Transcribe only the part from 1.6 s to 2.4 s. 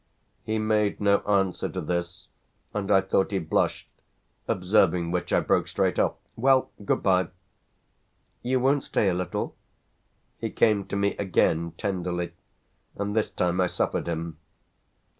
to this,